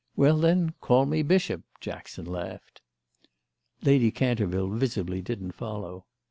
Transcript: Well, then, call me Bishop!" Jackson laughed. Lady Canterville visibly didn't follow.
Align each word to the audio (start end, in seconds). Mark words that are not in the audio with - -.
Well, 0.15 0.37
then, 0.37 0.73
call 0.81 1.05
me 1.05 1.21
Bishop!" 1.21 1.61
Jackson 1.79 2.25
laughed. 2.25 2.81
Lady 3.83 4.09
Canterville 4.09 4.69
visibly 4.69 5.21
didn't 5.21 5.51
follow. 5.51 6.07